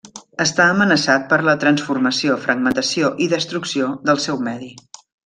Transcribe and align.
Està 0.43 0.63
amenaçat 0.75 1.27
per 1.33 1.39
la 1.47 1.53
transformació, 1.65 2.37
fragmentació 2.45 3.11
i 3.27 3.29
destrucció 3.35 3.91
del 4.11 4.23
seu 4.25 4.41
medi. 4.49 4.73